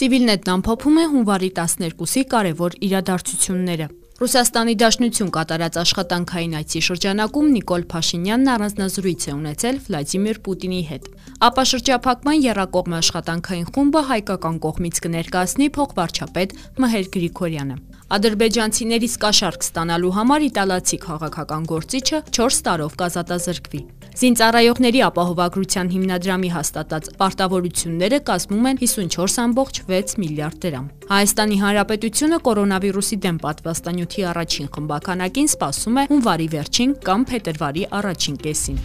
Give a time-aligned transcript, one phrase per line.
[0.00, 3.88] Civilnet-ն ամփոփում է հունվարի 12-ի կարևոր իրադարձությունները։
[4.20, 11.08] Ռուսաստանի Դաշնություն կատարած աշխատանքային այցի շրջանակում Նիկոլ Փաշինյանն առանձնազրույց է ունեցել Վլադիմիր Պուտինի հետ։
[11.50, 17.78] Ապա շրջափակման երրակողմ աշխատանքային խումբը հայկական կողմից կներկայացնի փոխվարչապետ Մհեր Գրիգորյանը։
[18.10, 23.82] Ադրբեջանցիներից կաշառք ստանալու համար իտալացի քաղաքական գործիչը 4 տարով կազատազրկվի։
[24.20, 34.26] Զինծառայողների ապահովագրության հիմնադրամի հաստատած պարտավորությունները կազմում են 54.6 միլիարդ դրամ։ Հայաստանի Հանրապետությունը կորոնավիրուսի դեմ պատվաստանյութի
[34.34, 38.84] առաջին խմբականակին սպասում է հունվարի վերջին կամ փետրվարի առաջին կեսին։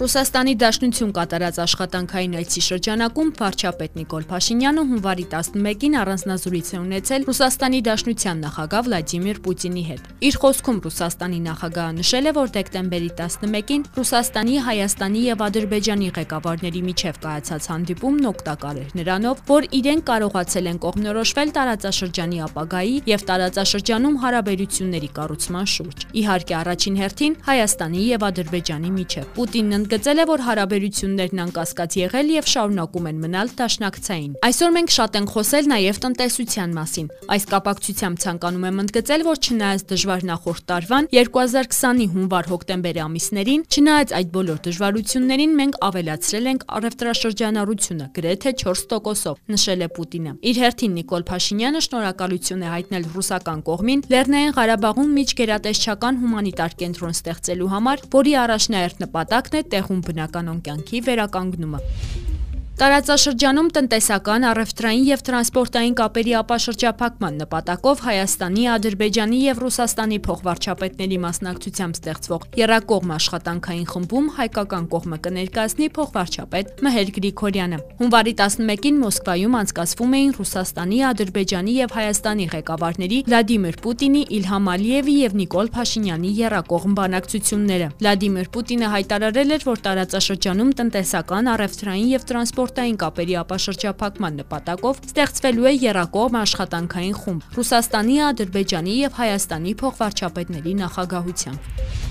[0.00, 7.80] Ռուսաստանի Դաշնություն կատարած աշխատանքային այցի շրջանակում վարչապետ Նիկոլ Փաշինյանը հունվարի 11-ին առանձնազրույց է ունեցել Ռուսաստանի
[7.88, 14.56] Դաշնության նախագահ Վլադիմիր Պուտինի հետ։ Իր խոսքում Ռուսաստանի նախագահը նշել է, որ դեկտեմբերի 11-ին Ռուսաստանի,
[14.70, 21.54] Հայաստանի եւ Ադրբեջանի ղեկավարների միջև կայացած հանդիպումն օգտակար էր նրանով, որ իրենք կարողացել են կողմնորոշվել
[21.60, 29.89] տարածաշրջանի ապագայի եւ տարածաշրջանում հարաբերությունների կառուցման շուրջ։ Իհարկե, առաջին հերթին Հայաստանի եւ Ադրբեջանի միջև։ Պուտինն
[29.90, 35.32] ընդգծել է, որ հարաբերություններն անկասկած եղել եւ շարունակում են մնալ դաշնակցային։ Այսօր մենք շատ ենք
[35.34, 42.06] խոսել նաեւ տնտեսության մասին։ Այս կապակցությամբ ցանկանում եմ ընդգծել, որ չնայած դժվար նախորդ տարվան 2020-ի
[42.14, 50.32] հունվար-հոկտեմբեր ամիսներին, չնայած այդ բոլոր դժվարություններին, մենք ավելացրել ենք առևտրաշրջանառությունը գրեթե 4%-ով, նշել է Պուտինը։
[50.50, 57.70] Իր հերթին Նիկոլ Փաշինյանը շնորհակալություն է հայտնել ռուսական կողմին Լեռնային Ղարաբաղում միջգերատեսչական հումանիտար կենտրոն ստեղծելու
[57.74, 61.80] համար, որի առաջնահերթ նպատակն է տեղում բնականոն կյանքի վերականգնումը։
[62.80, 72.46] Տարածաշրջանում տնտեսական, առևտրային եւ տրանսպորտային կապերի ապաշրջափակման նպատակով Հայաստանի, Ադրբեջանի եւ Ռուսաստանի փոխվարչապետների մասնակցությամբ ստեղծվող
[72.60, 80.98] Երակողմ աշխատանքային խմբում հայկական կողմը կներկայացնի փոխվարչապետ Մհեր Գրիգորյանը։ Հունվարի 11-ին Մոսկվայում անցկացվում էին Ռուսաստանի,
[81.10, 88.90] Ադրբեջանի եւ Հայաստանի ղեկավարների Վլադիմիր Պուտինի, Իլհամ Ալիևի եւ Նիկոլ Փաշինյանի Երակողմ բանակցությունները։ Վլադիմիր Պուտինը
[88.96, 96.36] հայտարարել էր, որ տարածաշրջանում տնտեսական, առևտրային եւ տրանսպորտ սպորտային կապերի ապաշրջափակման նպատակով ստեղծվելու է երակողմ
[96.40, 102.09] աշխատանքային խումբ Ռուսաստանի, Ադրբեջանի եւ Հայաստանի փոխվարչապետների նախագահությամբ։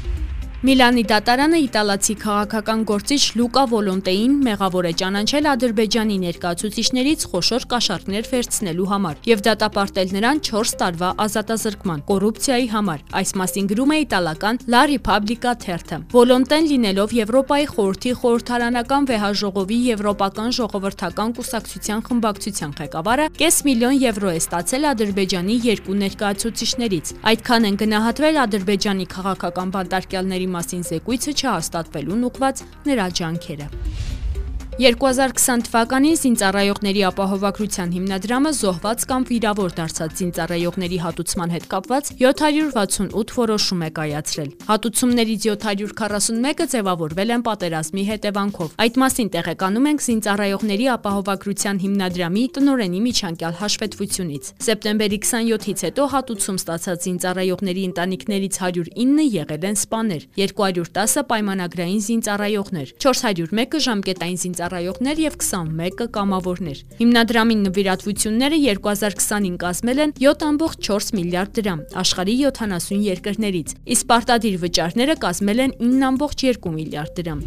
[0.60, 8.88] Միլանի դատարանը իտալացի քաղաքական գործիչ Լուկա Վոլոնտեին մեղավոր է ճանաչել Ադրբեջանի ներկայացուցիչներից խոշոր կաշառքներ վերցնելու
[8.92, 14.82] համար եւ դատապարտել նրան 4 տարվա ազատազրկման կոռուպցիայի համար։ Այս մասին գրում է իտալական La
[14.92, 23.98] Repubblica թերթը։ Վոլոնտեն լինելով Եվրոպայի խորհրդի խորհրդարանական վեհաժողովի Եվրոպական ժողովրդական կուսակցության խմբակցության ղեկավարը կես միլիոն
[24.04, 32.26] եվրո է ստացել Ադրբեջանի երկու ներկայացուցիչներից։ Այդքան են գնահատվել Ադրբեջանի քաղաքական բանտարկյալների մասին զեկույցը չհաստատվելուն
[32.30, 33.70] ուղված նրա ջանքերը։
[34.80, 43.84] 2020 թվականին զինծառայողների ապահովագրության հիմնադրամը զոհված կամ վիրավոր դարձած զինծառայողների հատուցման հետ կապված 768 որոշում
[43.84, 52.46] է կայացրել։ Հատուցումներից 741-ը ձևավորվել են պատերազմի հետևանքով։ Այդ մասին տեղեկանում ենք զինծառայողների ապահովագրության հիմնադրամի
[52.56, 61.28] տնօրենի միջանկյալ հաշվետվությունից։ Սեպտեմբերի 27-ից հետո հատուցում ստացած զինծառայողների ընտանիքներից 109 եղել են սպաներ, 210-ը
[61.36, 71.12] պայմանագրային զինծառայողներ, 401-ը ժամկետային զինծառայողներ ծառայողներ եւ 21-ը կամավորներ։ Հիմնադրամի նվիրատվությունները 2020-ին կազմել են 7.4
[71.20, 77.46] միլիարդ դրամ աշխարհի 70 երկրներից, իսկ պարտադիր վճարները կազմել են 9.2 միլիարդ դրամ։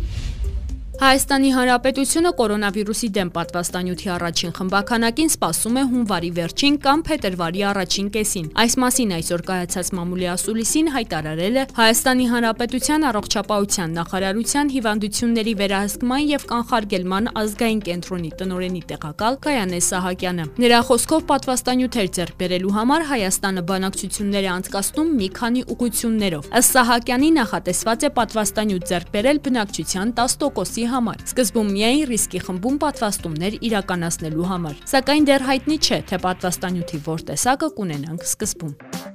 [1.03, 8.47] Հայաստանի Հանրապետությունը կորոնավիրուսի դեմ պատվաստանյութի առաջին խմբականակին սպասում է հունվարի վերջին կամ փետրվարի առաջին կեսին։
[8.63, 16.47] Այս մասին այսօր կայացած մամուլի ասուլիսին հայտարարել է Հայաստանի Հանրապետության առողջապահության նախարարության հիվանդությունների վերահսկման եւ
[16.53, 24.47] կանխարգելման ազգային կենտրոնի տնօրենի տեղակալ Գայանե Սահակյանը։ Նրա խոսքով պատվաստանյութեր ձեռք բերելու համար Հայաստանը բանակցություններ
[24.47, 31.25] է անցկացնում մի քանի ուղություններով։ Ըստ Սահակյանի նախատեսված է պատվաստանյութ ձեռք բերել բնակչության 10%-ի համար։
[31.33, 37.73] Սկզբում միայն ռիսկի խմբում պատվաստումներ իրականացնելու համար։ Սակայն դեռ հայտնի չէ, թե պատվաստանյութի որ տեսակը
[37.81, 39.12] կունենանք սկզբում։